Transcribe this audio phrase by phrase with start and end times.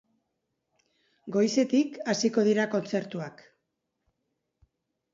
[1.35, 3.47] Goizetik hasiko dira kontzertuak.